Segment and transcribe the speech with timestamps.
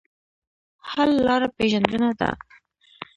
[0.89, 2.29] حل لاره پېژندنه ده.